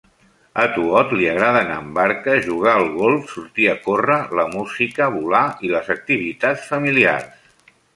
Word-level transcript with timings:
A 0.61 0.63
Thuot 0.77 1.11
li 1.19 1.27
agrada 1.33 1.61
anar 1.65 1.75
en 1.83 1.91
barca, 1.99 2.39
jugar 2.47 2.75
al 2.79 2.89
golf, 2.97 3.29
sortir 3.37 3.71
a 3.75 3.79
córrer, 3.87 4.19
la 4.43 4.49
música, 4.59 5.15
volar 5.21 5.47
i 5.71 5.75
les 5.79 5.97
activitats 6.01 6.71
familiars. 6.77 7.59